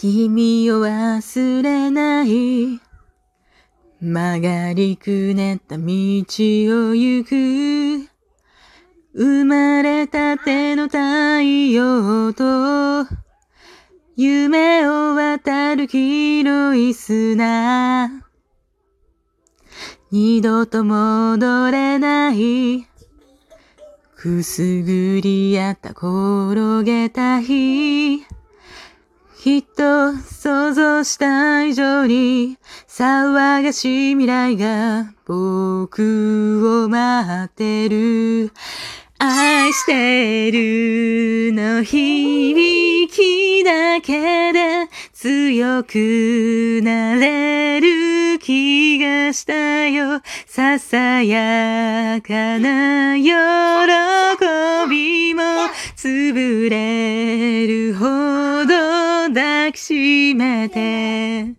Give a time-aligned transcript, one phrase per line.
[0.00, 2.80] 君を忘れない。
[4.00, 8.08] 曲がりくねった道を行く。
[9.12, 10.98] 生まれたての太
[11.72, 13.12] 陽と
[14.14, 18.08] 夢を渡る黄色い砂。
[20.12, 22.86] 二度と戻れない。
[24.16, 27.97] くすぐり合った転げた日。
[29.40, 32.58] きっと想像した以上に
[32.88, 38.50] 騒がしい未来が僕を待ってる
[39.20, 50.20] 愛してるの響きだけで強くなれる気がしたよ。
[50.46, 53.28] ささやかな喜
[54.90, 55.42] びも
[55.96, 58.27] 潰れるほど
[59.68, 61.58] 抱きしめて。